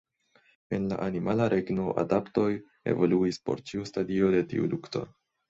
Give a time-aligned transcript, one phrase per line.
[0.77, 2.47] En la animala regno, adaptoj
[2.95, 5.07] evoluis por ĉiu stadio de tiu lukto.